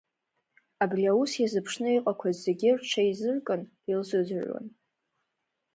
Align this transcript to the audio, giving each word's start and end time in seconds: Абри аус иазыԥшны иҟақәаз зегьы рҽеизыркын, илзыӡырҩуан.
Абри 0.83 1.03
аус 1.11 1.31
иазыԥшны 1.37 1.89
иҟақәаз 1.97 2.37
зегьы 2.45 2.69
рҽеизыркын, 2.79 3.61
илзыӡырҩуан. 3.91 4.65